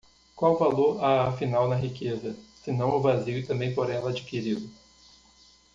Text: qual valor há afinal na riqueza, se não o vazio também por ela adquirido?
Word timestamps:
qual 0.35 0.57
valor 0.57 0.99
há 1.03 1.27
afinal 1.27 1.67
na 1.67 1.75
riqueza, 1.75 2.35
se 2.63 2.71
não 2.71 2.89
o 2.89 2.99
vazio 2.99 3.45
também 3.45 3.71
por 3.75 3.87
ela 3.87 4.09
adquirido? 4.09 4.67